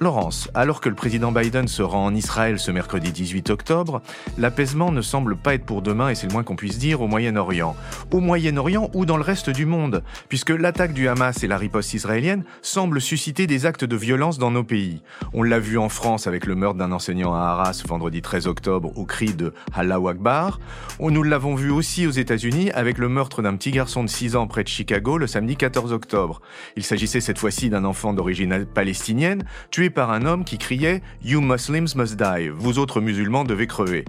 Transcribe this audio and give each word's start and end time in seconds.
Laurence, 0.00 0.50
alors 0.54 0.80
que 0.80 0.88
le 0.88 0.96
président 0.96 1.30
Biden 1.30 1.68
se 1.68 1.80
rend 1.80 2.06
en 2.06 2.14
Israël 2.14 2.58
ce 2.58 2.72
mercredi 2.72 3.12
18 3.12 3.50
octobre, 3.50 4.02
l'apaisement 4.36 4.90
ne 4.90 5.00
semble 5.00 5.36
pas 5.36 5.54
être 5.54 5.64
pour 5.64 5.82
demain, 5.82 6.10
et 6.10 6.16
c'est 6.16 6.26
le 6.26 6.32
moins 6.32 6.42
qu'on 6.42 6.56
puisse 6.56 6.78
dire, 6.78 7.00
au 7.00 7.06
Moyen-Orient. 7.06 7.76
Au 8.10 8.18
Moyen-Orient 8.18 8.90
ou 8.92 9.06
dans 9.06 9.16
le 9.16 9.22
reste 9.22 9.50
du 9.50 9.66
monde, 9.66 10.02
puisque 10.28 10.50
l'attaque 10.50 10.94
du 10.94 11.06
Hamas 11.06 11.44
et 11.44 11.46
la 11.46 11.56
riposte 11.56 11.94
israélienne 11.94 12.44
semblent 12.60 13.00
susciter 13.00 13.46
des 13.46 13.66
actes 13.66 13.84
de 13.84 13.96
violence 13.96 14.36
dans 14.38 14.50
nos 14.50 14.64
pays. 14.64 15.00
On 15.32 15.44
l'a 15.44 15.60
vu 15.60 15.78
en 15.78 15.88
France 15.88 16.26
avec 16.26 16.46
le 16.46 16.56
meurtre 16.56 16.78
d'un 16.78 16.92
enseignant 16.92 17.32
à 17.32 17.38
Arras 17.38 17.82
vendredi 17.86 18.20
13 18.20 18.48
octobre 18.48 18.90
au 18.96 19.04
cri 19.04 19.32
de 19.32 19.54
Allahu 19.74 20.08
Akbar. 20.08 20.58
Nous 20.98 21.22
l'avons 21.22 21.54
vu 21.54 21.70
aussi 21.70 22.08
aux 22.08 22.10
États-Unis 22.10 22.72
avec 22.72 22.98
le 22.98 23.08
meurtre 23.08 23.42
d'un 23.42 23.54
petit 23.54 23.70
garçon 23.70 24.02
de 24.02 24.08
6 24.08 24.34
ans 24.34 24.48
près 24.48 24.64
de 24.64 24.68
Chicago 24.68 25.18
le 25.18 25.28
samedi 25.28 25.56
14 25.56 25.92
octobre. 25.92 26.40
Il 26.76 26.82
s'agissait 26.82 27.20
cette 27.20 27.38
fois-ci 27.38 27.70
d'un 27.70 27.84
enfant 27.84 28.12
d'origine 28.12 28.66
palestinienne 28.66 29.44
tué 29.70 29.83
par 29.90 30.10
un 30.10 30.24
homme 30.24 30.44
qui 30.44 30.58
criait 30.58 31.02
You 31.24 31.40
Muslims 31.40 31.94
must 31.94 32.16
die, 32.16 32.48
vous 32.48 32.78
autres 32.78 33.00
musulmans 33.00 33.44
devez 33.44 33.66
crever. 33.66 34.04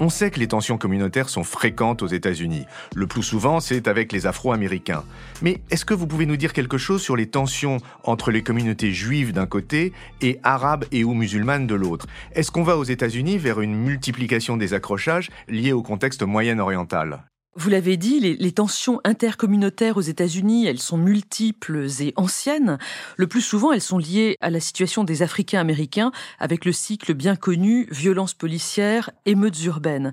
On 0.00 0.08
sait 0.08 0.32
que 0.32 0.40
les 0.40 0.48
tensions 0.48 0.76
communautaires 0.76 1.28
sont 1.28 1.44
fréquentes 1.44 2.02
aux 2.02 2.08
États-Unis. 2.08 2.64
Le 2.96 3.06
plus 3.06 3.22
souvent, 3.22 3.60
c'est 3.60 3.86
avec 3.86 4.10
les 4.10 4.26
Afro-Américains. 4.26 5.04
Mais 5.40 5.60
est-ce 5.70 5.84
que 5.84 5.94
vous 5.94 6.08
pouvez 6.08 6.26
nous 6.26 6.36
dire 6.36 6.52
quelque 6.52 6.78
chose 6.78 7.00
sur 7.00 7.14
les 7.14 7.28
tensions 7.28 7.78
entre 8.02 8.32
les 8.32 8.42
communautés 8.42 8.92
juives 8.92 9.32
d'un 9.32 9.46
côté 9.46 9.92
et 10.20 10.40
arabes 10.42 10.84
et 10.90 11.04
ou 11.04 11.14
musulmanes 11.14 11.68
de 11.68 11.76
l'autre? 11.76 12.06
Est-ce 12.32 12.50
qu'on 12.50 12.64
va 12.64 12.76
aux 12.76 12.84
États-Unis 12.84 13.38
vers 13.38 13.60
une 13.60 13.76
multiplication 13.76 14.56
des 14.56 14.74
accrochages 14.74 15.30
liés 15.48 15.72
au 15.72 15.82
contexte 15.82 16.24
moyen-oriental? 16.24 17.24
Vous 17.56 17.70
l'avez 17.70 17.96
dit, 17.96 18.20
les, 18.20 18.52
tensions 18.52 19.00
intercommunautaires 19.04 19.96
aux 19.96 20.02
États-Unis, 20.02 20.66
elles 20.66 20.80
sont 20.80 20.96
multiples 20.96 21.86
et 22.00 22.12
anciennes. 22.16 22.78
Le 23.16 23.26
plus 23.26 23.40
souvent, 23.40 23.72
elles 23.72 23.80
sont 23.80 23.98
liées 23.98 24.36
à 24.40 24.50
la 24.50 24.60
situation 24.60 25.04
des 25.04 25.22
Africains 25.22 25.60
américains, 25.60 26.12
avec 26.38 26.64
le 26.64 26.72
cycle 26.72 27.14
bien 27.14 27.36
connu 27.36 27.86
violence 27.90 28.34
policière, 28.34 29.10
émeutes 29.26 29.62
urbaines. 29.64 30.12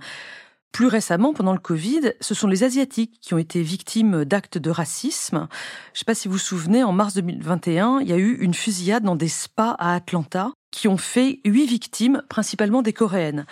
Plus 0.72 0.88
récemment, 0.88 1.34
pendant 1.34 1.52
le 1.52 1.60
Covid, 1.60 2.14
ce 2.22 2.34
sont 2.34 2.48
les 2.48 2.64
Asiatiques 2.64 3.20
qui 3.20 3.34
ont 3.34 3.38
été 3.38 3.62
victimes 3.62 4.24
d'actes 4.24 4.58
de 4.58 4.70
racisme. 4.70 5.48
Je 5.94 5.98
ne 5.98 6.00
sais 6.00 6.06
pas 6.06 6.16
si 6.16 6.28
vous 6.28 6.36
vous 6.36 6.40
souvenez, 6.40 6.84
en 6.84 6.94
mars 6.94 7.14
2021, 7.16 8.00
il 8.02 8.08
y 8.08 8.14
a 8.14 8.18
eu 8.18 8.38
une 8.40 8.54
fusillade 8.54 9.04
dans 9.04 9.18
des 9.18 9.28
spas 9.28 9.76
à 9.80 9.96
Atlanta 9.96 10.52
qui 10.72 10.88
ont 10.88 10.98
fait 10.98 11.42
huit 11.44 11.66
victimes, 11.66 12.24
principalement 12.30 12.82
des 12.82 12.94
Coréennes. 12.94 13.46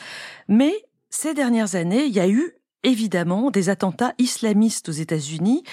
Mais 0.48 0.74
ces 1.10 1.34
dernières 1.34 1.76
années, 1.76 2.06
il 2.06 2.14
y 2.14 2.22
a 2.22 2.30
eu 2.30 2.54
évidemment 2.84 3.52
des 3.52 3.70
attentats 3.70 4.14
islamistes 4.18 4.90
aux 4.90 4.94
États-Unis. 4.94 5.64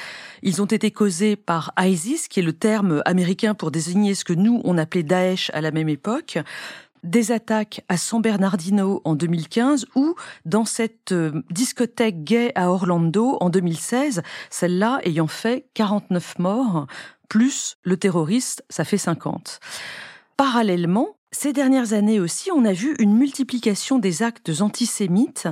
Ils 0.42 0.62
ont 0.62 0.66
été 0.66 0.90
causés 0.90 1.36
par 1.36 1.72
ISIS, 1.78 2.28
qui 2.28 2.40
est 2.40 2.42
le 2.42 2.52
terme 2.52 3.02
américain 3.04 3.54
pour 3.54 3.70
désigner 3.70 4.14
ce 4.14 4.24
que 4.24 4.32
nous, 4.32 4.60
on 4.64 4.78
appelait 4.78 5.02
Daesh 5.02 5.50
à 5.54 5.60
la 5.60 5.70
même 5.70 5.88
époque 5.88 6.38
des 7.06 7.30
attaques 7.30 7.84
à 7.88 7.96
San 7.96 8.20
Bernardino 8.20 9.00
en 9.04 9.14
2015 9.14 9.86
ou 9.94 10.16
dans 10.44 10.64
cette 10.64 11.12
euh, 11.12 11.42
discothèque 11.50 12.24
gay 12.24 12.52
à 12.56 12.70
Orlando 12.70 13.36
en 13.40 13.48
2016, 13.48 14.22
celle-là 14.50 15.00
ayant 15.04 15.28
fait 15.28 15.66
49 15.74 16.38
morts, 16.40 16.86
plus 17.28 17.76
le 17.82 17.96
terroriste, 17.96 18.64
ça 18.68 18.84
fait 18.84 18.98
50. 18.98 19.60
Parallèlement, 20.36 21.15
ces 21.32 21.52
dernières 21.52 21.92
années 21.92 22.20
aussi, 22.20 22.50
on 22.52 22.64
a 22.64 22.72
vu 22.72 22.94
une 22.98 23.16
multiplication 23.16 23.98
des 23.98 24.22
actes 24.22 24.50
antisémites, 24.60 25.48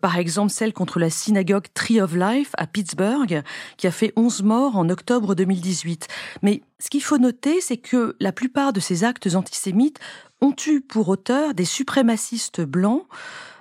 par 0.00 0.18
exemple 0.18 0.50
celle 0.52 0.72
contre 0.72 0.98
la 0.98 1.10
synagogue 1.10 1.66
Tree 1.74 2.00
of 2.00 2.14
Life 2.14 2.50
à 2.58 2.66
Pittsburgh, 2.66 3.42
qui 3.76 3.86
a 3.86 3.90
fait 3.92 4.12
11 4.16 4.42
morts 4.42 4.76
en 4.76 4.88
octobre 4.90 5.34
2018. 5.34 6.08
Mais 6.42 6.62
ce 6.80 6.90
qu'il 6.90 7.02
faut 7.02 7.18
noter, 7.18 7.60
c'est 7.60 7.76
que 7.76 8.16
la 8.20 8.32
plupart 8.32 8.72
de 8.72 8.80
ces 8.80 9.04
actes 9.04 9.34
antisémites 9.34 10.00
ont 10.40 10.54
eu 10.66 10.80
pour 10.80 11.08
auteur 11.08 11.54
des 11.54 11.64
suprémacistes 11.64 12.60
blancs, 12.60 13.06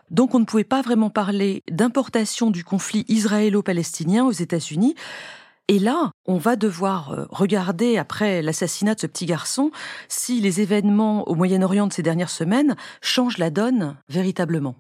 donc 0.10 0.36
on 0.36 0.40
ne 0.40 0.46
pouvait 0.46 0.64
pas 0.64 0.82
vraiment 0.82 1.10
parler 1.10 1.64
d'importation 1.72 2.52
du 2.52 2.64
conflit 2.64 3.06
israélo-palestinien 3.08 4.26
aux 4.26 4.32
États-Unis, 4.32 4.96
et 5.68 5.80
là, 5.80 6.12
on 6.26 6.38
va 6.38 6.56
devoir 6.56 7.12
euh, 7.12 7.26
regarder, 7.30 7.98
après 7.98 8.42
l'assassinat 8.42 8.96
de 8.96 9.00
ce 9.00 9.08
petit 9.08 9.26
garçon, 9.26 9.72
si 10.10 10.42
les 10.42 10.62
événements 10.62 11.28
au 11.28 11.36
Moyen-Orient 11.36 11.88
de 11.88 11.94
ces 11.94 12.04
dernières 12.04 12.30
semaines 12.30 12.76
changent 13.02 13.38
la 13.38 13.50
donne 13.50 13.96
véritablement. 14.10 14.76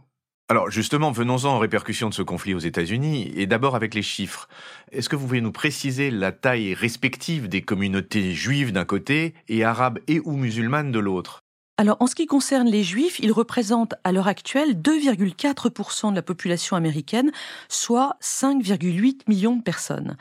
Alors 0.49 0.69
justement, 0.69 1.11
venons-en 1.11 1.55
aux 1.55 1.59
répercussions 1.59 2.09
de 2.09 2.13
ce 2.13 2.21
conflit 2.21 2.53
aux 2.53 2.59
États-Unis, 2.59 3.31
et 3.37 3.47
d'abord 3.47 3.77
avec 3.77 3.95
les 3.95 4.01
chiffres. 4.01 4.49
Est-ce 4.91 5.07
que 5.07 5.15
vous 5.15 5.25
pouvez 5.25 5.39
nous 5.39 5.53
préciser 5.53 6.11
la 6.11 6.33
taille 6.33 6.73
respective 6.73 7.47
des 7.47 7.61
communautés 7.61 8.33
juives 8.33 8.73
d'un 8.73 8.83
côté 8.83 9.33
et 9.47 9.63
arabes 9.63 9.99
et 10.09 10.19
ou 10.25 10.33
musulmanes 10.33 10.91
de 10.91 10.99
l'autre? 10.99 11.41
Alors, 11.77 11.95
en 12.01 12.07
ce 12.07 12.15
qui 12.15 12.27
concerne 12.27 12.67
les 12.67 12.83
Juifs, 12.83 13.19
ils 13.19 13.31
représentent 13.31 13.95
à 14.03 14.11
l'heure 14.11 14.27
actuelle 14.27 14.73
2,4% 14.73 16.11
de 16.11 16.15
la 16.15 16.21
population 16.21 16.75
américaine, 16.75 17.31
soit 17.69 18.17
5,8 18.21 19.21
millions 19.27 19.55
de 19.55 19.63
personnes. 19.63 20.17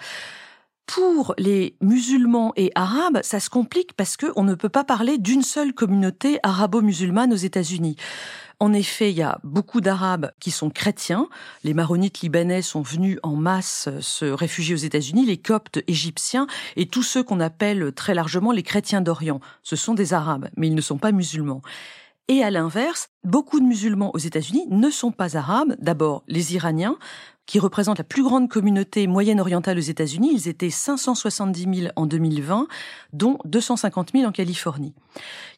Pour 0.94 1.36
les 1.38 1.76
musulmans 1.80 2.52
et 2.56 2.72
arabes, 2.74 3.20
ça 3.22 3.38
se 3.38 3.48
complique 3.48 3.92
parce 3.92 4.16
qu'on 4.16 4.42
ne 4.42 4.56
peut 4.56 4.68
pas 4.68 4.82
parler 4.82 5.18
d'une 5.18 5.42
seule 5.42 5.72
communauté 5.72 6.40
arabo-musulmane 6.42 7.32
aux 7.32 7.36
États-Unis. 7.36 7.94
En 8.58 8.72
effet, 8.72 9.12
il 9.12 9.16
y 9.16 9.22
a 9.22 9.38
beaucoup 9.44 9.80
d'Arabes 9.80 10.32
qui 10.40 10.50
sont 10.50 10.68
chrétiens. 10.68 11.28
Les 11.62 11.74
maronites 11.74 12.22
libanais 12.22 12.60
sont 12.60 12.82
venus 12.82 13.20
en 13.22 13.36
masse 13.36 13.88
se 14.00 14.24
réfugier 14.24 14.74
aux 14.74 14.78
États-Unis, 14.78 15.26
les 15.26 15.38
coptes 15.38 15.80
égyptiens 15.86 16.48
et 16.74 16.86
tous 16.86 17.04
ceux 17.04 17.22
qu'on 17.22 17.38
appelle 17.38 17.92
très 17.92 18.12
largement 18.12 18.50
les 18.50 18.64
chrétiens 18.64 19.00
d'Orient. 19.00 19.38
Ce 19.62 19.76
sont 19.76 19.94
des 19.94 20.12
Arabes, 20.12 20.48
mais 20.56 20.66
ils 20.66 20.74
ne 20.74 20.80
sont 20.80 20.98
pas 20.98 21.12
musulmans. 21.12 21.62
Et 22.30 22.44
à 22.44 22.50
l'inverse, 22.52 23.08
beaucoup 23.24 23.58
de 23.58 23.64
musulmans 23.64 24.14
aux 24.14 24.18
États-Unis 24.18 24.64
ne 24.70 24.88
sont 24.88 25.10
pas 25.10 25.36
arabes. 25.36 25.74
D'abord, 25.80 26.22
les 26.28 26.54
Iraniens, 26.54 26.96
qui 27.44 27.58
représentent 27.58 27.98
la 27.98 28.04
plus 28.04 28.22
grande 28.22 28.48
communauté 28.48 29.08
moyenne-orientale 29.08 29.78
aux 29.78 29.80
États-Unis. 29.80 30.30
Ils 30.32 30.46
étaient 30.46 30.70
570 30.70 31.80
000 31.80 31.92
en 31.96 32.06
2020, 32.06 32.68
dont 33.12 33.38
250 33.46 34.12
000 34.12 34.28
en 34.28 34.30
Californie. 34.30 34.94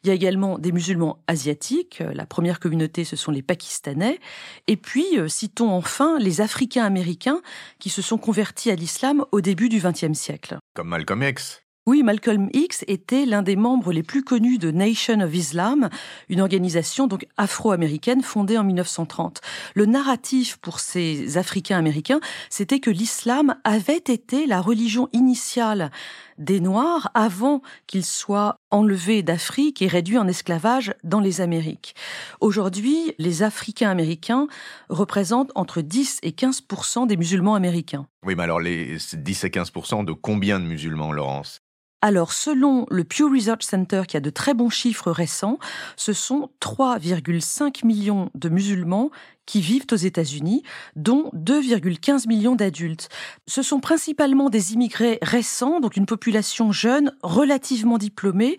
Il 0.03 0.07
y 0.07 0.09
a 0.09 0.15
également 0.15 0.57
des 0.57 0.71
musulmans 0.71 1.19
asiatiques. 1.27 2.01
La 2.11 2.25
première 2.25 2.59
communauté, 2.59 3.03
ce 3.03 3.15
sont 3.15 3.29
les 3.29 3.43
Pakistanais. 3.43 4.19
Et 4.65 4.75
puis, 4.75 5.19
euh, 5.19 5.27
citons 5.27 5.69
enfin 5.69 6.17
les 6.17 6.41
Africains 6.41 6.85
américains 6.85 7.43
qui 7.77 7.91
se 7.91 8.01
sont 8.01 8.17
convertis 8.17 8.71
à 8.71 8.75
l'islam 8.75 9.25
au 9.31 9.41
début 9.41 9.69
du 9.69 9.79
XXe 9.79 10.13
siècle. 10.13 10.57
Comme 10.73 10.87
Malcolm 10.87 11.21
X. 11.21 11.62
Oui, 11.85 12.01
Malcolm 12.01 12.47
X 12.53 12.85
était 12.87 13.25
l'un 13.25 13.41
des 13.41 13.57
membres 13.57 13.91
les 13.91 14.03
plus 14.03 14.23
connus 14.23 14.57
de 14.57 14.71
Nation 14.71 15.19
of 15.19 15.35
Islam, 15.35 15.89
une 16.29 16.39
organisation 16.39 17.07
donc 17.07 17.27
afro-américaine 17.35 18.21
fondée 18.21 18.57
en 18.57 18.63
1930. 18.63 19.41
Le 19.75 19.85
narratif 19.85 20.55
pour 20.61 20.79
ces 20.79 21.37
Africains 21.37 21.77
américains, 21.77 22.21
c'était 22.49 22.79
que 22.79 22.89
l'islam 22.89 23.57
avait 23.65 23.97
été 23.97 24.47
la 24.47 24.61
religion 24.61 25.09
initiale 25.11 25.91
des 26.37 26.61
Noirs 26.61 27.11
avant 27.15 27.61
qu'ils 27.85 28.05
soient 28.05 28.55
enlevés 28.71 29.21
d'Afrique 29.21 29.81
et 29.81 29.87
réduits 29.87 30.17
en 30.17 30.29
esclavage 30.29 30.93
dans 31.03 31.19
les 31.19 31.41
Amériques. 31.41 31.95
Aujourd'hui, 32.39 33.13
les 33.17 33.43
Africains 33.43 33.89
américains 33.89 34.47
représentent 34.87 35.51
entre 35.55 35.81
10 35.81 36.19
et 36.23 36.31
15% 36.31 37.07
des 37.07 37.17
musulmans 37.17 37.55
américains. 37.55 38.07
Oui, 38.25 38.35
mais 38.35 38.43
alors 38.43 38.61
les 38.61 38.95
10 39.11 39.43
et 39.43 39.49
15% 39.49 40.05
de 40.05 40.13
combien 40.13 40.61
de 40.61 40.65
musulmans, 40.65 41.11
Laurence? 41.11 41.59
Alors, 42.03 42.33
selon 42.33 42.85
le 42.91 43.05
Pew 43.05 43.29
Research 43.33 43.63
Center, 43.63 44.01
qui 44.05 44.17
a 44.17 44.19
de 44.19 44.29
très 44.29 44.53
bons 44.53 44.69
chiffres 44.69 45.09
récents, 45.09 45.57
ce 45.95 46.11
sont 46.11 46.49
3,5 46.59 47.85
millions 47.85 48.29
de 48.35 48.49
musulmans 48.49 49.09
qui 49.45 49.61
vivent 49.61 49.85
aux 49.89 49.95
États-Unis, 49.95 50.63
dont 50.97 51.29
2,15 51.33 52.27
millions 52.27 52.55
d'adultes. 52.55 53.07
Ce 53.47 53.61
sont 53.61 53.79
principalement 53.79 54.49
des 54.49 54.73
immigrés 54.73 55.17
récents, 55.21 55.79
donc 55.79 55.95
une 55.95 56.05
population 56.05 56.73
jeune, 56.73 57.13
relativement 57.23 57.97
diplômée. 57.97 58.57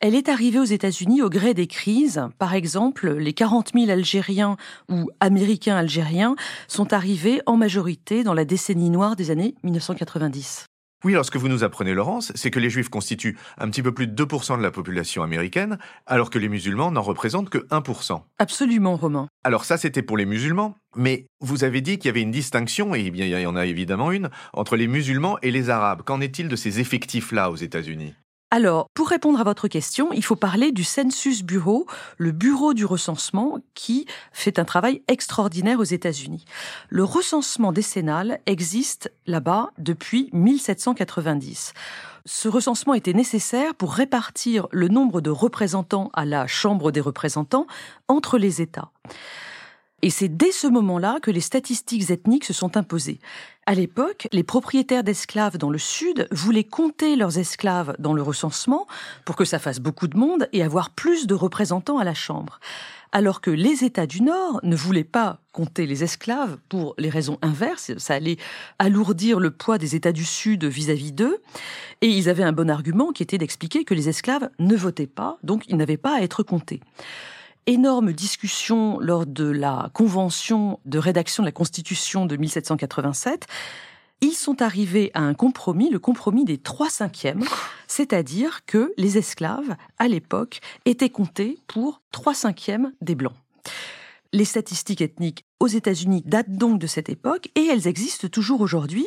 Elle 0.00 0.14
est 0.14 0.30
arrivée 0.30 0.58
aux 0.58 0.64
États-Unis 0.64 1.20
au 1.20 1.28
gré 1.28 1.52
des 1.52 1.66
crises. 1.66 2.22
Par 2.38 2.54
exemple, 2.54 3.12
les 3.12 3.34
40 3.34 3.72
000 3.74 3.90
Algériens 3.90 4.56
ou 4.88 5.10
Américains 5.20 5.76
algériens 5.76 6.34
sont 6.66 6.94
arrivés 6.94 7.42
en 7.44 7.58
majorité 7.58 8.24
dans 8.24 8.32
la 8.32 8.46
décennie 8.46 8.88
noire 8.88 9.16
des 9.16 9.30
années 9.30 9.54
1990. 9.64 10.64
Oui, 11.04 11.12
alors 11.12 11.24
ce 11.24 11.30
que 11.30 11.38
vous 11.38 11.48
nous 11.48 11.62
apprenez, 11.62 11.92
Laurence, 11.94 12.32
c'est 12.34 12.50
que 12.50 12.58
les 12.58 12.70
juifs 12.70 12.88
constituent 12.88 13.38
un 13.58 13.68
petit 13.68 13.82
peu 13.82 13.92
plus 13.92 14.06
de 14.06 14.24
2% 14.24 14.56
de 14.56 14.62
la 14.62 14.70
population 14.70 15.22
américaine, 15.22 15.78
alors 16.06 16.30
que 16.30 16.38
les 16.38 16.48
musulmans 16.48 16.90
n'en 16.90 17.02
représentent 17.02 17.50
que 17.50 17.58
1%. 17.68 18.22
Absolument, 18.38 18.96
Romain. 18.96 19.28
Alors 19.44 19.64
ça, 19.64 19.76
c'était 19.76 20.02
pour 20.02 20.16
les 20.16 20.26
musulmans, 20.26 20.76
mais 20.96 21.26
vous 21.40 21.64
avez 21.64 21.82
dit 21.82 21.98
qu'il 21.98 22.06
y 22.06 22.10
avait 22.10 22.22
une 22.22 22.30
distinction, 22.30 22.94
et 22.94 23.10
bien 23.10 23.26
il 23.26 23.40
y 23.40 23.46
en 23.46 23.56
a 23.56 23.66
évidemment 23.66 24.10
une, 24.10 24.30
entre 24.54 24.76
les 24.76 24.88
musulmans 24.88 25.38
et 25.42 25.50
les 25.50 25.70
arabes. 25.70 26.02
Qu'en 26.02 26.20
est-il 26.20 26.48
de 26.48 26.56
ces 26.56 26.80
effectifs-là 26.80 27.50
aux 27.50 27.56
États-Unis? 27.56 28.14
Alors, 28.56 28.88
pour 28.94 29.10
répondre 29.10 29.38
à 29.38 29.44
votre 29.44 29.68
question, 29.68 30.14
il 30.14 30.24
faut 30.24 30.34
parler 30.34 30.72
du 30.72 30.82
Census 30.82 31.42
Bureau, 31.42 31.86
le 32.16 32.32
bureau 32.32 32.72
du 32.72 32.86
recensement 32.86 33.58
qui 33.74 34.06
fait 34.32 34.58
un 34.58 34.64
travail 34.64 35.02
extraordinaire 35.08 35.78
aux 35.78 35.84
États-Unis. 35.84 36.46
Le 36.88 37.04
recensement 37.04 37.70
décennal 37.70 38.40
existe 38.46 39.12
là-bas 39.26 39.72
depuis 39.76 40.30
1790. 40.32 41.74
Ce 42.24 42.48
recensement 42.48 42.94
était 42.94 43.12
nécessaire 43.12 43.74
pour 43.74 43.92
répartir 43.92 44.68
le 44.70 44.88
nombre 44.88 45.20
de 45.20 45.28
représentants 45.28 46.08
à 46.14 46.24
la 46.24 46.46
Chambre 46.46 46.92
des 46.92 47.02
représentants 47.02 47.66
entre 48.08 48.38
les 48.38 48.62
États. 48.62 48.90
Et 50.00 50.08
c'est 50.08 50.28
dès 50.28 50.52
ce 50.52 50.66
moment-là 50.66 51.18
que 51.20 51.30
les 51.30 51.40
statistiques 51.40 52.10
ethniques 52.10 52.44
se 52.44 52.52
sont 52.52 52.76
imposées. 52.78 53.18
À 53.68 53.74
l'époque, 53.74 54.28
les 54.30 54.44
propriétaires 54.44 55.02
d'esclaves 55.02 55.58
dans 55.58 55.70
le 55.70 55.78
Sud 55.78 56.28
voulaient 56.30 56.62
compter 56.62 57.16
leurs 57.16 57.36
esclaves 57.36 57.96
dans 57.98 58.12
le 58.12 58.22
recensement 58.22 58.86
pour 59.24 59.34
que 59.34 59.44
ça 59.44 59.58
fasse 59.58 59.80
beaucoup 59.80 60.06
de 60.06 60.16
monde 60.16 60.48
et 60.52 60.62
avoir 60.62 60.90
plus 60.90 61.26
de 61.26 61.34
représentants 61.34 61.98
à 61.98 62.04
la 62.04 62.14
Chambre. 62.14 62.60
Alors 63.10 63.40
que 63.40 63.50
les 63.50 63.82
États 63.82 64.06
du 64.06 64.22
Nord 64.22 64.60
ne 64.62 64.76
voulaient 64.76 65.02
pas 65.02 65.40
compter 65.50 65.86
les 65.86 66.04
esclaves 66.04 66.58
pour 66.68 66.94
les 66.96 67.08
raisons 67.08 67.38
inverses, 67.42 67.90
ça 67.98 68.14
allait 68.14 68.36
alourdir 68.78 69.40
le 69.40 69.50
poids 69.50 69.78
des 69.78 69.96
États 69.96 70.12
du 70.12 70.24
Sud 70.24 70.64
vis-à-vis 70.64 71.10
d'eux, 71.10 71.38
et 72.02 72.08
ils 72.08 72.28
avaient 72.28 72.44
un 72.44 72.52
bon 72.52 72.70
argument 72.70 73.10
qui 73.10 73.24
était 73.24 73.38
d'expliquer 73.38 73.84
que 73.84 73.94
les 73.94 74.08
esclaves 74.08 74.48
ne 74.60 74.76
votaient 74.76 75.08
pas, 75.08 75.38
donc 75.42 75.64
ils 75.68 75.76
n'avaient 75.76 75.96
pas 75.96 76.16
à 76.16 76.20
être 76.20 76.44
comptés 76.44 76.80
énorme 77.66 78.12
discussion 78.12 78.98
lors 79.00 79.26
de 79.26 79.44
la 79.44 79.90
convention 79.92 80.80
de 80.84 80.98
rédaction 80.98 81.42
de 81.42 81.48
la 81.48 81.52
Constitution 81.52 82.26
de 82.26 82.36
1787. 82.36 83.46
Ils 84.22 84.32
sont 84.32 84.62
arrivés 84.62 85.10
à 85.14 85.20
un 85.20 85.34
compromis, 85.34 85.90
le 85.90 85.98
compromis 85.98 86.44
des 86.44 86.58
trois 86.58 86.88
cinquièmes, 86.88 87.44
c'est-à-dire 87.86 88.64
que 88.64 88.92
les 88.96 89.18
esclaves, 89.18 89.76
à 89.98 90.08
l'époque, 90.08 90.60
étaient 90.84 91.10
comptés 91.10 91.58
pour 91.66 92.00
trois 92.12 92.34
cinquièmes 92.34 92.92
des 93.00 93.14
Blancs. 93.14 93.34
Les 94.32 94.44
statistiques 94.44 95.00
ethniques 95.00 95.44
aux 95.60 95.66
États-Unis 95.66 96.22
datent 96.26 96.50
donc 96.50 96.78
de 96.78 96.86
cette 96.86 97.08
époque 97.08 97.48
et 97.54 97.66
elles 97.66 97.86
existent 97.86 98.28
toujours 98.28 98.60
aujourd'hui, 98.60 99.06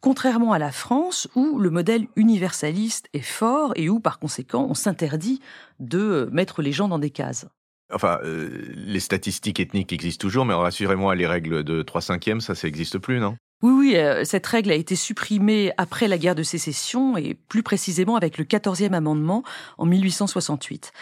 contrairement 0.00 0.52
à 0.52 0.58
la 0.58 0.70
France 0.70 1.26
où 1.34 1.58
le 1.58 1.70
modèle 1.70 2.06
universaliste 2.16 3.08
est 3.12 3.20
fort 3.20 3.72
et 3.76 3.88
où 3.88 3.98
par 3.98 4.18
conséquent 4.18 4.66
on 4.68 4.74
s'interdit 4.74 5.40
de 5.80 6.28
mettre 6.32 6.62
les 6.62 6.72
gens 6.72 6.88
dans 6.88 6.98
des 6.98 7.10
cases. 7.10 7.46
Enfin, 7.92 8.18
euh, 8.22 8.50
les 8.74 9.00
statistiques 9.00 9.60
ethniques 9.60 9.92
existent 9.92 10.20
toujours, 10.20 10.44
mais 10.44 10.54
rassurez-moi, 10.54 11.14
les 11.14 11.26
règles 11.26 11.64
de 11.64 11.82
3 11.82 12.00
cinquièmes, 12.02 12.40
ça, 12.40 12.54
ça 12.54 12.66
n'existe 12.66 12.98
plus, 12.98 13.18
non? 13.18 13.36
Oui, 13.62 13.72
oui, 13.72 13.96
euh, 13.96 14.24
cette 14.24 14.46
règle 14.46 14.70
a 14.70 14.74
été 14.74 14.94
supprimée 14.94 15.72
après 15.78 16.06
la 16.06 16.16
guerre 16.16 16.36
de 16.36 16.44
sécession 16.44 17.16
et 17.16 17.34
plus 17.34 17.64
précisément 17.64 18.14
avec 18.14 18.38
le 18.38 18.44
14e 18.44 18.92
amendement 18.92 19.42
en 19.78 19.86
1868. 19.86 20.92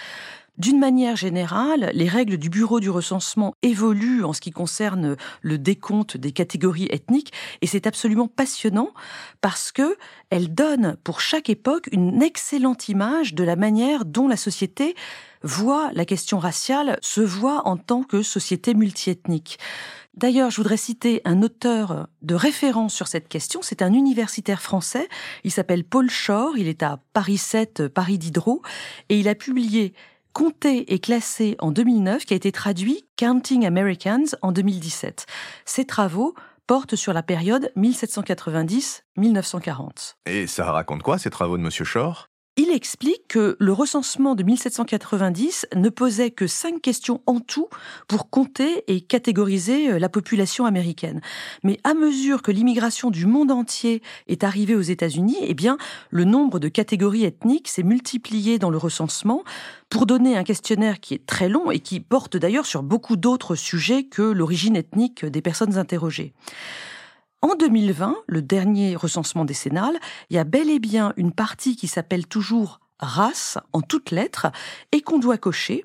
D'une 0.58 0.78
manière 0.78 1.16
générale, 1.16 1.90
les 1.92 2.08
règles 2.08 2.38
du 2.38 2.48
Bureau 2.48 2.80
du 2.80 2.88
recensement 2.88 3.52
évoluent 3.62 4.24
en 4.24 4.32
ce 4.32 4.40
qui 4.40 4.52
concerne 4.52 5.16
le 5.42 5.58
décompte 5.58 6.16
des 6.16 6.32
catégories 6.32 6.88
ethniques 6.90 7.32
et 7.60 7.66
c'est 7.66 7.86
absolument 7.86 8.26
passionnant 8.26 8.94
parce 9.42 9.70
que 9.70 9.96
elles 10.30 10.54
donnent 10.54 10.96
pour 11.04 11.20
chaque 11.20 11.50
époque 11.50 11.88
une 11.92 12.22
excellente 12.22 12.88
image 12.88 13.34
de 13.34 13.44
la 13.44 13.54
manière 13.54 14.06
dont 14.06 14.28
la 14.28 14.38
société 14.38 14.94
voit 15.42 15.90
la 15.92 16.06
question 16.06 16.38
raciale, 16.38 16.98
se 17.02 17.20
voit 17.20 17.68
en 17.68 17.76
tant 17.76 18.02
que 18.02 18.22
société 18.22 18.72
multiethnique. 18.72 19.58
D'ailleurs, 20.14 20.50
je 20.50 20.56
voudrais 20.56 20.78
citer 20.78 21.20
un 21.26 21.42
auteur 21.42 22.08
de 22.22 22.34
référence 22.34 22.94
sur 22.94 23.06
cette 23.06 23.28
question. 23.28 23.60
C'est 23.62 23.82
un 23.82 23.92
universitaire 23.92 24.62
français. 24.62 25.08
Il 25.44 25.50
s'appelle 25.50 25.84
Paul 25.84 26.08
Shore. 26.08 26.56
Il 26.56 26.68
est 26.68 26.82
à 26.82 26.98
Paris 27.12 27.36
7, 27.36 27.88
Paris 27.88 28.16
Diderot. 28.16 28.62
Et 29.10 29.18
il 29.20 29.28
a 29.28 29.34
publié 29.34 29.92
Compté 30.36 30.92
et 30.92 30.98
classé 30.98 31.56
en 31.60 31.70
2009, 31.70 32.26
qui 32.26 32.34
a 32.34 32.36
été 32.36 32.52
traduit 32.52 33.08
Counting 33.16 33.64
Americans 33.64 34.26
en 34.42 34.52
2017. 34.52 35.24
Ces 35.64 35.86
travaux 35.86 36.34
portent 36.66 36.94
sur 36.94 37.14
la 37.14 37.22
période 37.22 37.72
1790-1940. 37.74 40.16
Et 40.26 40.46
ça 40.46 40.70
raconte 40.70 41.02
quoi, 41.02 41.16
ces 41.16 41.30
travaux 41.30 41.56
de 41.56 41.62
Monsieur 41.62 41.86
Shore? 41.86 42.28
Il 42.56 42.70
explique 42.70 43.28
que 43.28 43.56
le 43.58 43.72
recensement 43.72 44.34
de 44.34 44.42
1790 44.42 45.66
ne 45.74 45.88
posait 45.90 46.30
que 46.30 46.46
cinq 46.46 46.80
questions 46.80 47.20
en 47.26 47.40
tout 47.40 47.68
pour 48.08 48.30
compter 48.30 48.82
et 48.88 49.02
catégoriser 49.02 49.90
euh, 49.92 49.98
la 49.98 50.08
population 50.08 50.64
américaine. 50.64 51.20
Mais 51.62 51.78
à 51.84 51.92
mesure 51.92 52.40
que 52.40 52.50
l'immigration 52.50 53.10
du 53.10 53.26
monde 53.26 53.50
entier 53.50 54.02
est 54.26 54.42
arrivée 54.42 54.74
aux 54.74 54.80
États-Unis, 54.80 55.36
eh 55.42 55.54
bien, 55.54 55.76
le 56.10 56.24
nombre 56.24 56.58
de 56.58 56.68
catégories 56.68 57.24
ethniques 57.24 57.68
s'est 57.68 57.82
multiplié 57.82 58.58
dans 58.58 58.70
le 58.70 58.78
recensement 58.78 59.44
pour 59.90 60.06
donner 60.06 60.36
un 60.36 60.44
questionnaire 60.44 61.00
qui 61.00 61.14
est 61.14 61.26
très 61.26 61.48
long 61.48 61.70
et 61.70 61.80
qui 61.80 62.00
porte 62.00 62.36
d'ailleurs 62.36 62.66
sur 62.66 62.82
beaucoup 62.82 63.16
d'autres 63.16 63.54
sujets 63.54 64.04
que 64.04 64.22
l'origine 64.22 64.76
ethnique 64.76 65.26
des 65.26 65.42
personnes 65.42 65.76
interrogées. 65.76 66.32
En 67.42 67.54
2020, 67.54 68.16
le 68.26 68.42
dernier 68.42 68.96
recensement 68.96 69.44
décennal, 69.44 69.94
il 70.30 70.36
y 70.36 70.38
a 70.38 70.44
bel 70.44 70.70
et 70.70 70.78
bien 70.78 71.12
une 71.16 71.32
partie 71.32 71.76
qui 71.76 71.86
s'appelle 71.86 72.26
toujours 72.26 72.80
race 72.98 73.58
en 73.72 73.82
toutes 73.82 74.10
lettres 74.10 74.46
et 74.90 75.02
qu'on 75.02 75.18
doit 75.18 75.36
cocher. 75.36 75.84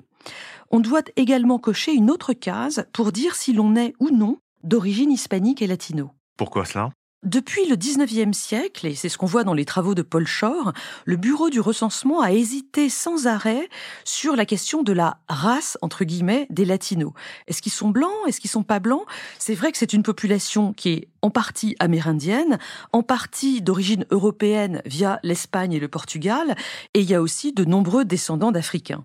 On 0.70 0.80
doit 0.80 1.02
également 1.16 1.58
cocher 1.58 1.92
une 1.92 2.10
autre 2.10 2.32
case 2.32 2.86
pour 2.92 3.12
dire 3.12 3.34
si 3.34 3.52
l'on 3.52 3.76
est 3.76 3.94
ou 4.00 4.10
non 4.10 4.38
d'origine 4.64 5.12
hispanique 5.12 5.60
et 5.60 5.66
latino. 5.66 6.10
Pourquoi 6.38 6.64
cela? 6.64 6.90
Depuis 7.22 7.68
le 7.68 7.76
19e 7.76 8.32
siècle, 8.32 8.84
et 8.84 8.96
c'est 8.96 9.08
ce 9.08 9.16
qu'on 9.16 9.26
voit 9.26 9.44
dans 9.44 9.54
les 9.54 9.64
travaux 9.64 9.94
de 9.94 10.02
Paul 10.02 10.26
Shore, 10.26 10.72
le 11.04 11.16
Bureau 11.16 11.50
du 11.50 11.60
recensement 11.60 12.20
a 12.20 12.32
hésité 12.32 12.88
sans 12.88 13.28
arrêt 13.28 13.68
sur 14.04 14.34
la 14.34 14.44
question 14.44 14.82
de 14.82 14.92
la 14.92 15.18
race, 15.28 15.78
entre 15.82 16.02
guillemets, 16.02 16.48
des 16.50 16.64
latinos. 16.64 17.12
Est-ce 17.46 17.62
qu'ils 17.62 17.70
sont 17.70 17.90
blancs? 17.90 18.10
Est-ce 18.26 18.40
qu'ils 18.40 18.50
sont 18.50 18.64
pas 18.64 18.80
blancs? 18.80 19.04
C'est 19.38 19.54
vrai 19.54 19.70
que 19.70 19.78
c'est 19.78 19.92
une 19.92 20.02
population 20.02 20.72
qui 20.72 20.88
est 20.88 21.08
en 21.22 21.30
partie 21.30 21.76
amérindienne, 21.78 22.58
en 22.92 23.02
partie 23.02 23.62
d'origine 23.62 24.04
européenne 24.10 24.82
via 24.84 25.20
l'Espagne 25.22 25.72
et 25.72 25.80
le 25.80 25.88
Portugal, 25.88 26.56
et 26.94 27.00
il 27.00 27.08
y 27.08 27.14
a 27.14 27.22
aussi 27.22 27.52
de 27.52 27.64
nombreux 27.64 28.04
descendants 28.04 28.52
d'Africains. 28.52 29.04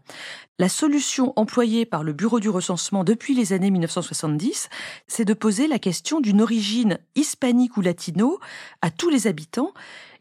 La 0.59 0.69
solution 0.69 1.33
employée 1.35 1.85
par 1.85 2.03
le 2.03 2.13
Bureau 2.13 2.39
du 2.39 2.49
recensement 2.49 3.03
depuis 3.03 3.35
les 3.35 3.53
années 3.53 3.69
1970, 3.69 4.69
c'est 5.05 5.25
de 5.25 5.35
poser 5.35 5.67
la 5.67 5.77
question 5.77 6.19
d'une 6.19 6.41
origine 6.41 6.97
hispanique 7.15 7.77
ou 7.77 7.81
latino 7.81 8.39
à 8.81 8.89
tous 8.89 9.11
les 9.11 9.27
habitants. 9.27 9.71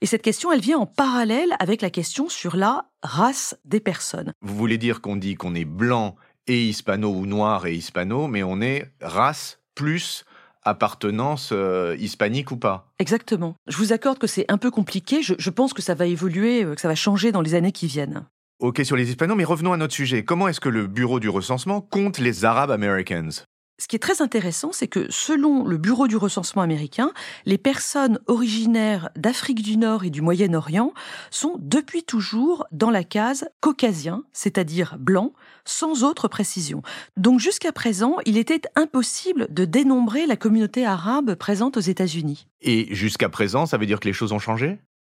Et 0.02 0.06
cette 0.06 0.20
question, 0.20 0.52
elle 0.52 0.60
vient 0.60 0.78
en 0.78 0.84
parallèle 0.84 1.56
avec 1.58 1.80
la 1.80 1.88
question 1.88 2.28
sur 2.28 2.56
la 2.56 2.90
race 3.02 3.56
des 3.64 3.80
personnes. 3.80 4.34
Vous 4.42 4.54
voulez 4.54 4.76
dire 4.76 5.00
qu'on 5.00 5.16
dit 5.16 5.36
qu'on 5.36 5.54
est 5.54 5.64
blanc 5.64 6.16
et 6.46 6.68
hispano 6.68 7.10
ou 7.10 7.24
noir 7.24 7.66
et 7.66 7.74
hispano, 7.74 8.28
mais 8.28 8.42
on 8.42 8.60
est 8.60 8.92
race 9.00 9.58
plus 9.74 10.26
appartenance 10.66 11.50
euh, 11.52 11.96
hispanique 11.98 12.50
ou 12.50 12.56
pas. 12.56 12.88
Exactement. 12.98 13.54
Je 13.66 13.76
vous 13.76 13.92
accorde 13.92 14.18
que 14.18 14.26
c'est 14.26 14.44
un 14.50 14.58
peu 14.58 14.70
compliqué. 14.70 15.22
Je, 15.22 15.34
je, 15.38 15.50
pense 15.50 15.72
que 15.72 15.80
ça 15.80 15.94
va 15.94 16.06
évoluer, 16.06 16.64
euh, 16.64 16.74
que 16.74 16.80
ça 16.80 16.88
va 16.88 16.94
changer 16.94 17.32
dans 17.32 17.40
les 17.40 17.54
années 17.54 17.72
qui 17.72 17.86
viennent. 17.86 18.24
Ok 18.58 18.80
sur 18.84 18.96
les 18.96 19.08
hispanos, 19.08 19.36
mais 19.36 19.44
revenons 19.44 19.72
à 19.72 19.76
notre 19.76 19.94
sujet. 19.94 20.24
Comment 20.24 20.48
est-ce 20.48 20.60
que 20.60 20.68
le 20.68 20.86
Bureau 20.86 21.20
du 21.20 21.28
recensement 21.28 21.80
compte 21.80 22.18
les 22.18 22.44
Arabes 22.44 22.70
Americans? 22.70 23.44
Ce 23.78 23.88
qui 23.88 23.96
est 23.96 24.00
très 24.00 24.22
intéressant, 24.22 24.70
c'est 24.72 24.88
que 24.88 25.06
selon 25.10 25.64
le 25.64 25.76
Bureau 25.76 26.08
du 26.08 26.16
recensement 26.16 26.62
américain, 26.62 27.12
les 27.44 27.58
personnes 27.58 28.18
originaires 28.26 29.10
d'Afrique 29.16 29.62
du 29.62 29.76
Nord 29.76 30.04
et 30.04 30.10
du 30.10 30.22
Moyen-Orient 30.22 30.94
sont 31.30 31.56
depuis 31.58 32.02
toujours 32.02 32.66
dans 32.72 32.90
la 32.90 33.04
case 33.04 33.48
caucasien, 33.60 34.24
c'est-à-dire 34.32 34.96
blanc, 34.98 35.32
sans 35.64 36.04
autre 36.04 36.28
précision. 36.28 36.82
Donc 37.16 37.38
jusqu'à 37.38 37.72
présent, 37.72 38.16
il 38.24 38.38
était 38.38 38.62
impossible 38.76 39.46
de 39.50 39.64
dénombrer 39.64 40.26
la 40.26 40.36
communauté 40.36 40.86
arabe 40.86 41.34
présente 41.34 41.76
aux 41.76 41.80
États-Unis. 41.80 42.46
Et 42.62 42.94
jusqu'à 42.94 43.28
présent, 43.28 43.66
ça 43.66 43.76
veut 43.76 43.86
dire 43.86 44.00
que 44.00 44.08
les 44.08 44.14
choses 44.14 44.32
ont 44.32 44.38
changé? 44.38 44.78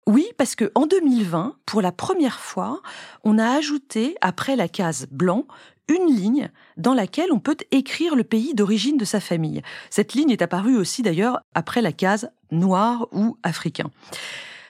Oui, 0.09 0.25
parce 0.39 0.55
que 0.55 0.71
en 0.77 0.87
2020, 0.87 1.57
pour 1.67 1.83
la 1.83 1.91
première 1.91 2.39
fois, 2.39 2.81
on 3.25 3.39
a 3.39 3.51
ajouté 3.51 4.15
après 4.21 4.55
la 4.55 4.69
case 4.69 5.09
blanc 5.11 5.47
une 5.89 6.15
ligne 6.15 6.51
dans 6.77 6.95
laquelle 6.95 7.33
on 7.33 7.39
peut 7.39 7.57
écrire 7.71 8.17
le 8.17 8.25
pays 8.25 8.55
d'origine 8.55 8.97
de 8.97 9.05
sa 9.05 9.21
famille. 9.21 9.63
Cette 9.91 10.15
ligne 10.15 10.31
est 10.31 10.43
apparue 10.43 10.77
aussi 10.77 11.03
d'ailleurs 11.03 11.41
après 11.55 11.83
la 11.83 11.93
case 11.93 12.31
noir 12.51 13.09
ou 13.13 13.37
africain. 13.43 13.91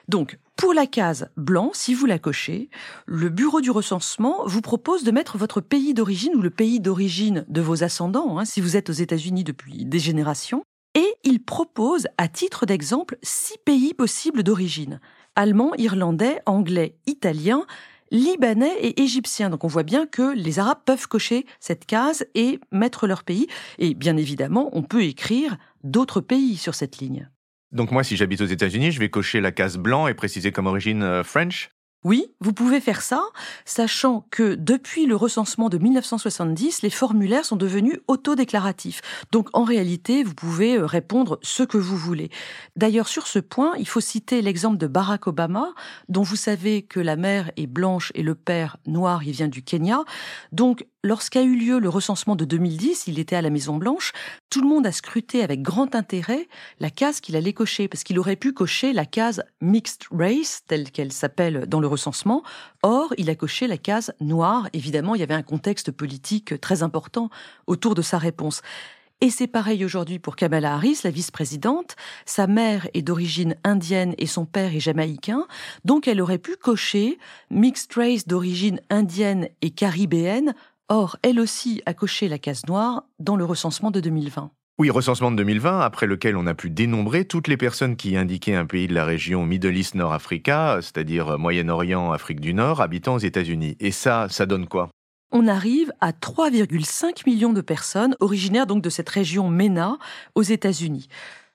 Donc, 0.07 0.39
pour 0.55 0.73
la 0.73 0.87
case 0.87 1.29
blanc, 1.37 1.71
si 1.73 1.93
vous 1.93 2.05
la 2.05 2.17
cochez, 2.17 2.69
le 3.05 3.29
bureau 3.29 3.61
du 3.61 3.71
recensement 3.71 4.43
vous 4.45 4.61
propose 4.61 5.03
de 5.03 5.11
mettre 5.11 5.37
votre 5.37 5.61
pays 5.61 5.93
d'origine 5.93 6.35
ou 6.35 6.41
le 6.41 6.49
pays 6.49 6.79
d'origine 6.79 7.45
de 7.47 7.61
vos 7.61 7.83
ascendants, 7.83 8.39
hein, 8.39 8.45
si 8.45 8.61
vous 8.61 8.77
êtes 8.77 8.89
aux 8.89 8.93
États-Unis 8.93 9.43
depuis 9.43 9.85
des 9.85 9.99
générations, 9.99 10.63
et 10.95 11.13
il 11.23 11.43
propose, 11.43 12.07
à 12.17 12.27
titre 12.27 12.65
d'exemple, 12.65 13.17
six 13.21 13.57
pays 13.65 13.93
possibles 13.93 14.41
d'origine 14.41 14.99
allemand, 15.37 15.71
irlandais, 15.77 16.41
anglais, 16.47 16.95
italien, 17.05 17.65
libanais 18.11 18.77
et 18.81 19.01
égyptien. 19.01 19.49
Donc 19.49 19.63
on 19.63 19.67
voit 19.67 19.83
bien 19.83 20.05
que 20.05 20.35
les 20.35 20.59
Arabes 20.59 20.81
peuvent 20.85 21.07
cocher 21.07 21.45
cette 21.59 21.85
case 21.85 22.25
et 22.35 22.59
mettre 22.71 23.07
leur 23.07 23.23
pays. 23.23 23.47
Et 23.79 23.93
bien 23.93 24.17
évidemment, 24.17 24.69
on 24.73 24.83
peut 24.83 25.03
écrire 25.03 25.57
d'autres 25.83 26.21
pays 26.21 26.57
sur 26.57 26.75
cette 26.75 26.97
ligne. 26.97 27.29
Donc 27.71 27.91
moi, 27.91 28.03
si 28.03 28.15
j'habite 28.15 28.41
aux 28.41 28.45
États-Unis, 28.45 28.91
je 28.91 28.99
vais 28.99 29.09
cocher 29.09 29.41
la 29.41 29.51
case 29.51 29.77
blanc 29.77 30.07
et 30.07 30.13
préciser 30.13 30.51
comme 30.51 30.67
origine 30.67 31.03
euh, 31.03 31.23
French 31.23 31.69
Oui, 32.07 32.31
vous 32.39 32.53
pouvez 32.53 32.79
faire 32.79 33.01
ça, 33.01 33.21
sachant 33.65 34.25
que 34.31 34.55
depuis 34.55 35.07
le 35.07 35.17
recensement 35.17 35.67
de 35.67 35.77
1970, 35.77 36.81
les 36.81 36.89
formulaires 36.89 37.43
sont 37.43 37.57
devenus 37.57 37.99
autodéclaratifs. 38.07 39.01
Donc 39.33 39.49
en 39.51 39.65
réalité, 39.65 40.23
vous 40.23 40.33
pouvez 40.33 40.77
euh, 40.77 40.85
répondre 40.85 41.37
ce 41.41 41.63
que 41.63 41.77
vous 41.77 41.97
voulez. 41.97 42.29
D'ailleurs, 42.77 43.09
sur 43.09 43.27
ce 43.27 43.39
point, 43.39 43.73
il 43.77 43.89
faut 43.89 43.99
citer 43.99 44.41
l'exemple 44.41 44.77
de 44.77 44.87
Barack 44.87 45.27
Obama, 45.27 45.73
dont 46.07 46.21
vous 46.21 46.37
savez 46.37 46.81
que 46.81 47.01
la 47.01 47.17
mère 47.17 47.51
est 47.57 47.67
blanche 47.67 48.13
et 48.15 48.23
le 48.23 48.35
père 48.35 48.77
noir, 48.85 49.25
il 49.25 49.33
vient 49.33 49.49
du 49.49 49.61
Kenya. 49.61 50.05
Donc 50.53 50.85
lorsqu'a 51.03 51.41
eu 51.41 51.57
lieu 51.57 51.79
le 51.79 51.89
recensement 51.89 52.37
de 52.37 52.45
2010, 52.45 53.07
il 53.07 53.19
était 53.19 53.35
à 53.35 53.41
la 53.41 53.49
Maison 53.49 53.75
Blanche, 53.75 54.13
tout 54.49 54.61
le 54.61 54.67
monde 54.67 54.87
a 54.87 54.91
scruté 54.93 55.43
avec 55.43 55.61
grand 55.61 55.93
intérêt 55.93 56.47
la 56.79 56.89
case 56.89 57.19
qu'il 57.19 57.35
allait 57.35 57.53
cocher, 57.53 57.89
parce 57.89 58.03
qu'il 58.03 58.17
aurait 58.17 58.35
pu 58.37 58.53
cocher 58.53 58.93
la 58.93 59.05
case 59.05 59.43
mixed 59.61 60.03
race, 60.11 60.63
telle 60.67 60.91
qu'elle 60.91 61.11
s'appelle 61.11 61.65
dans 61.67 61.79
le 61.79 61.87
recensement. 61.87 61.96
Or, 62.83 63.13
il 63.17 63.29
a 63.29 63.35
coché 63.35 63.67
la 63.67 63.77
case 63.77 64.13
noire. 64.19 64.69
Évidemment, 64.73 65.15
il 65.15 65.19
y 65.19 65.23
avait 65.23 65.33
un 65.33 65.43
contexte 65.43 65.91
politique 65.91 66.59
très 66.61 66.83
important 66.83 67.29
autour 67.65 67.95
de 67.95 68.01
sa 68.01 68.17
réponse. 68.17 68.61
Et 69.19 69.31
c'est 69.31 69.47
pareil 69.47 69.83
aujourd'hui 69.83 70.19
pour 70.19 70.35
Kamala 70.35 70.75
Harris, 70.75 70.99
la 71.03 71.09
vice-présidente. 71.09 71.95
Sa 72.25 72.45
mère 72.45 72.87
est 72.93 73.01
d'origine 73.01 73.55
indienne 73.63 74.13
et 74.19 74.27
son 74.27 74.45
père 74.45 74.75
est 74.75 74.79
jamaïcain. 74.79 75.47
Donc 75.85 76.07
elle 76.07 76.21
aurait 76.21 76.37
pu 76.37 76.55
cocher 76.55 77.17
mixed 77.49 77.93
race 77.93 78.27
d'origine 78.27 78.79
indienne 78.91 79.49
et 79.61 79.71
caribéenne. 79.71 80.53
Or, 80.89 81.17
elle 81.23 81.39
aussi 81.39 81.81
a 81.87 81.95
coché 81.95 82.27
la 82.29 82.37
case 82.37 82.67
noire 82.67 83.05
dans 83.19 83.35
le 83.35 83.43
recensement 83.43 83.89
de 83.89 83.99
2020. 83.99 84.51
Oui, 84.79 84.91
recensement 84.91 85.31
de 85.31 85.37
2020, 85.37 85.79
après 85.79 86.05
lequel 86.05 86.37
on 86.37 86.45
a 86.45 86.53
pu 86.53 86.69
dénombrer 86.69 87.25
toutes 87.25 87.47
les 87.47 87.57
personnes 87.57 87.95
qui 87.95 88.15
indiquaient 88.15 88.53
un 88.53 88.67
pays 88.67 88.85
de 88.85 88.93
la 88.93 89.05
région 89.05 89.43
Middle 89.43 89.75
East 89.75 89.95
Nord 89.95 90.13
Africa, 90.13 90.77
c'est-à-dire 90.83 91.39
Moyen-Orient, 91.39 92.11
Afrique 92.11 92.39
du 92.39 92.53
Nord, 92.53 92.79
habitant 92.79 93.15
aux 93.15 93.19
États-Unis. 93.19 93.75
Et 93.79 93.89
ça, 93.89 94.27
ça 94.29 94.45
donne 94.45 94.67
quoi? 94.67 94.91
On 95.31 95.47
arrive 95.47 95.91
à 95.99 96.11
3,5 96.11 97.23
millions 97.25 97.53
de 97.53 97.61
personnes 97.61 98.15
originaires 98.19 98.67
donc 98.67 98.83
de 98.83 98.91
cette 98.91 99.09
région 99.09 99.49
MENA 99.49 99.97
aux 100.35 100.43
États-Unis. 100.43 101.07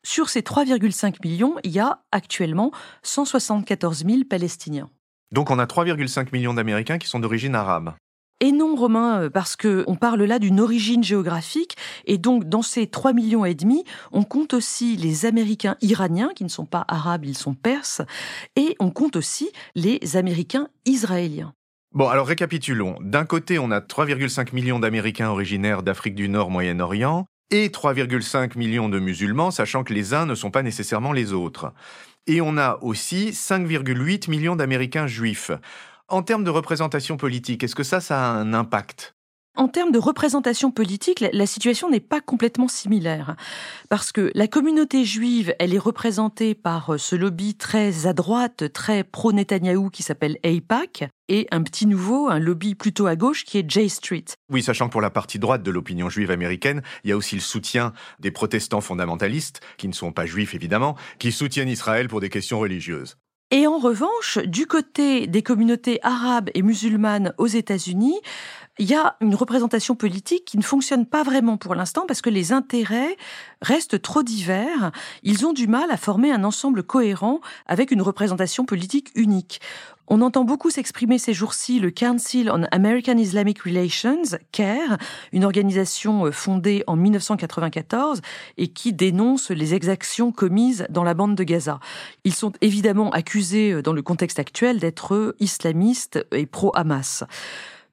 Sur 0.02 0.28
ces 0.28 0.40
3,5 0.40 1.24
millions, 1.24 1.54
il 1.62 1.70
y 1.70 1.78
a 1.78 2.00
actuellement 2.10 2.72
174 3.04 4.04
000 4.04 4.24
Palestiniens. 4.28 4.90
Donc 5.30 5.52
on 5.52 5.60
a 5.60 5.66
3,5 5.66 6.32
millions 6.32 6.54
d'Américains 6.54 6.98
qui 6.98 7.06
sont 7.06 7.20
d'origine 7.20 7.54
arabe. 7.54 7.94
Et 8.42 8.50
non, 8.50 8.74
Romain, 8.74 9.22
euh, 9.22 9.30
parce 9.30 9.54
que 9.54 9.84
on 9.86 9.94
parle 9.94 10.24
là 10.24 10.40
d'une 10.40 10.58
origine 10.58 11.04
géographique, 11.04 11.76
et 12.06 12.18
donc 12.18 12.42
dans 12.42 12.62
ces 12.62 12.88
3 12.88 13.12
millions 13.12 13.44
et 13.44 13.54
demi, 13.54 13.84
on 14.10 14.24
compte 14.24 14.52
aussi 14.52 14.96
les 14.96 15.26
Américains 15.26 15.76
iraniens, 15.80 16.30
qui 16.34 16.42
ne 16.42 16.48
sont 16.48 16.66
pas 16.66 16.84
arabes, 16.88 17.24
ils 17.24 17.38
sont 17.38 17.54
perses, 17.54 18.02
et 18.56 18.74
on 18.80 18.90
compte 18.90 19.14
aussi 19.14 19.52
les 19.76 20.16
Américains 20.16 20.66
israéliens. 20.86 21.54
Bon, 21.94 22.08
alors 22.08 22.26
récapitulons. 22.26 22.96
D'un 23.00 23.26
côté, 23.26 23.60
on 23.60 23.70
a 23.70 23.78
3,5 23.78 24.52
millions 24.52 24.80
d'Américains 24.80 25.30
originaires 25.30 25.84
d'Afrique 25.84 26.16
du 26.16 26.28
Nord, 26.28 26.50
Moyen-Orient, 26.50 27.26
et 27.52 27.68
3,5 27.68 28.58
millions 28.58 28.88
de 28.88 28.98
musulmans, 28.98 29.52
sachant 29.52 29.84
que 29.84 29.94
les 29.94 30.14
uns 30.14 30.26
ne 30.26 30.34
sont 30.34 30.50
pas 30.50 30.64
nécessairement 30.64 31.12
les 31.12 31.32
autres. 31.32 31.72
Et 32.26 32.40
on 32.40 32.56
a 32.56 32.78
aussi 32.82 33.30
5,8 33.30 34.28
millions 34.30 34.56
d'Américains 34.56 35.06
juifs. 35.06 35.52
En 36.12 36.22
termes 36.22 36.44
de 36.44 36.50
représentation 36.50 37.16
politique, 37.16 37.64
est-ce 37.64 37.74
que 37.74 37.82
ça, 37.82 38.02
ça 38.02 38.22
a 38.22 38.34
un 38.34 38.52
impact? 38.52 39.14
En 39.56 39.66
termes 39.66 39.92
de 39.92 39.98
représentation 39.98 40.70
politique, 40.70 41.24
la 41.32 41.46
situation 41.46 41.88
n'est 41.88 42.00
pas 42.00 42.20
complètement 42.20 42.68
similaire. 42.68 43.34
Parce 43.88 44.12
que 44.12 44.30
la 44.34 44.46
communauté 44.46 45.06
juive, 45.06 45.54
elle 45.58 45.72
est 45.72 45.78
représentée 45.78 46.54
par 46.54 46.90
euh, 46.90 46.98
ce 46.98 47.16
lobby 47.16 47.54
très 47.54 48.06
à 48.06 48.12
droite, 48.12 48.70
très 48.74 49.04
pro-Netanyahou 49.04 49.88
qui 49.88 50.02
s'appelle 50.02 50.36
AIPAC, 50.42 51.04
et 51.30 51.48
un 51.50 51.62
petit 51.62 51.86
nouveau, 51.86 52.28
un 52.28 52.38
lobby 52.38 52.74
plutôt 52.74 53.06
à 53.06 53.16
gauche 53.16 53.44
qui 53.46 53.56
est 53.56 53.70
J 53.70 53.88
Street. 53.88 54.26
Oui, 54.50 54.62
sachant 54.62 54.88
que 54.88 54.92
pour 54.92 55.00
la 55.00 55.08
partie 55.08 55.38
droite 55.38 55.62
de 55.62 55.70
l'opinion 55.70 56.10
juive 56.10 56.30
américaine, 56.30 56.82
il 57.04 57.10
y 57.10 57.12
a 57.14 57.16
aussi 57.16 57.36
le 57.36 57.40
soutien 57.40 57.94
des 58.20 58.30
protestants 58.30 58.82
fondamentalistes, 58.82 59.62
qui 59.78 59.88
ne 59.88 59.94
sont 59.94 60.12
pas 60.12 60.26
juifs 60.26 60.54
évidemment, 60.54 60.94
qui 61.18 61.32
soutiennent 61.32 61.70
Israël 61.70 62.08
pour 62.08 62.20
des 62.20 62.28
questions 62.28 62.58
religieuses. 62.58 63.16
Et 63.54 63.66
en 63.66 63.76
revanche, 63.76 64.38
du 64.38 64.66
côté 64.66 65.26
des 65.26 65.42
communautés 65.42 66.00
arabes 66.02 66.48
et 66.54 66.62
musulmanes 66.62 67.34
aux 67.36 67.46
États-Unis, 67.46 68.18
il 68.78 68.88
y 68.88 68.94
a 68.94 69.14
une 69.20 69.34
représentation 69.34 69.94
politique 69.94 70.46
qui 70.46 70.56
ne 70.56 70.62
fonctionne 70.62 71.04
pas 71.04 71.22
vraiment 71.22 71.58
pour 71.58 71.74
l'instant 71.74 72.06
parce 72.08 72.22
que 72.22 72.30
les 72.30 72.52
intérêts 72.52 73.14
restent 73.60 74.00
trop 74.00 74.22
divers. 74.22 74.90
Ils 75.22 75.44
ont 75.44 75.52
du 75.52 75.66
mal 75.66 75.90
à 75.90 75.98
former 75.98 76.32
un 76.32 76.44
ensemble 76.44 76.82
cohérent 76.82 77.42
avec 77.66 77.90
une 77.90 78.00
représentation 78.00 78.64
politique 78.64 79.10
unique. 79.16 79.60
On 80.14 80.20
entend 80.20 80.44
beaucoup 80.44 80.68
s'exprimer 80.68 81.16
ces 81.16 81.32
jours-ci 81.32 81.78
le 81.78 81.90
Council 81.90 82.50
on 82.52 82.64
American 82.70 83.16
Islamic 83.16 83.62
Relations, 83.62 84.20
CARE, 84.52 84.98
une 85.32 85.42
organisation 85.42 86.26
euh, 86.26 86.30
fondée 86.30 86.84
en 86.86 86.96
1994 86.96 88.20
et 88.58 88.68
qui 88.68 88.92
dénonce 88.92 89.50
les 89.50 89.72
exactions 89.72 90.30
commises 90.30 90.84
dans 90.90 91.02
la 91.02 91.14
bande 91.14 91.34
de 91.34 91.44
Gaza. 91.44 91.80
Ils 92.24 92.34
sont 92.34 92.52
évidemment 92.60 93.10
accusés 93.10 93.72
euh, 93.72 93.80
dans 93.80 93.94
le 93.94 94.02
contexte 94.02 94.38
actuel 94.38 94.80
d'être 94.80 95.34
islamistes 95.40 96.22
et 96.30 96.44
pro-Hamas. 96.44 97.24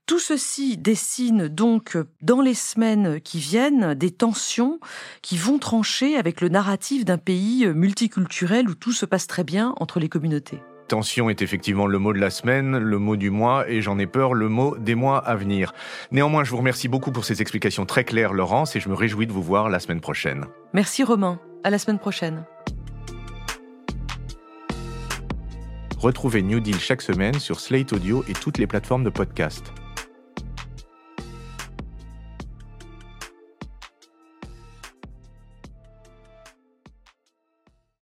Tout 0.05 0.19
ceci 0.19 0.75
dessine 0.75 1.47
donc 1.47 1.97
dans 2.21 2.41
les 2.41 2.53
semaines 2.53 3.21
qui 3.21 3.39
viennent 3.39 3.93
des 3.93 4.11
tensions 4.11 4.81
qui 5.21 5.38
vont 5.38 5.57
trancher 5.57 6.17
avec 6.17 6.41
le 6.41 6.49
narratif 6.49 7.05
d'un 7.05 7.17
pays 7.17 7.63
euh, 7.65 7.73
multiculturel 7.73 8.67
où 8.67 8.75
tout 8.75 8.91
se 8.91 9.05
passe 9.05 9.25
très 9.25 9.45
bien 9.45 9.73
entre 9.77 10.01
les 10.01 10.09
communautés. 10.09 10.59
Tension 10.89 11.29
est 11.29 11.41
effectivement 11.41 11.88
le 11.88 12.00
mot 12.00 12.13
de 12.13 12.19
la 12.19 12.29
semaine, 12.29 12.77
le 12.77 12.98
mot 12.98 13.15
du 13.15 13.29
mois 13.29 13.69
et 13.69 13.81
j'en 13.81 13.98
ai 14.00 14.08
peur, 14.08 14.34
le 14.34 14.50
mot 14.50 14.75
des 14.77 14.96
mois 14.96 15.19
à 15.19 15.36
venir. 15.36 15.72
Néanmoins, 16.12 16.43
je 16.43 16.51
vous 16.51 16.58
remercie 16.58 16.88
beaucoup 16.88 17.12
pour 17.12 17.25
ces 17.25 17.41
explications 17.41 17.86
très 17.86 18.03
claires, 18.03 18.34
Laurence, 18.34 18.75
et 18.75 18.79
je 18.79 18.89
me 18.89 18.96
réjouis 18.96 19.27
de 19.27 19.31
vous 19.31 19.43
voir 19.43 19.69
la 19.69 19.79
semaine 19.79 20.01
prochaine. 20.01 20.46
Merci 20.74 21.03
Romain. 21.03 21.39
À 21.63 21.69
la 21.69 21.77
semaine 21.77 22.00
prochaine. 22.00 22.43
Retrouvez 26.00 26.41
New 26.41 26.60
Deal 26.60 26.79
chaque 26.79 27.01
semaine 27.01 27.39
sur 27.39 27.60
Slate 27.60 27.93
Audio 27.93 28.24
et 28.27 28.34
toutes 28.34 28.58
les 28.58 28.67
plateformes 28.67 29.03
de 29.03 29.10
podcast. 29.10 29.74